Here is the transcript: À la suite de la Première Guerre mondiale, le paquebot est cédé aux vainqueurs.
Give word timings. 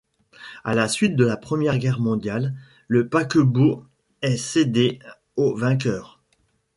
À 0.63 0.73
la 0.73 0.87
suite 0.87 1.15
de 1.15 1.25
la 1.27 1.37
Première 1.37 1.77
Guerre 1.77 1.99
mondiale, 1.99 2.55
le 2.87 3.07
paquebot 3.07 3.85
est 4.23 4.35
cédé 4.35 4.97
aux 5.35 5.53
vainqueurs. 5.55 6.23